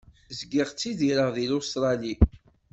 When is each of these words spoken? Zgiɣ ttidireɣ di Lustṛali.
Zgiɣ 0.39 0.67
ttidireɣ 0.69 1.29
di 1.35 1.45
Lustṛali. 1.51 2.13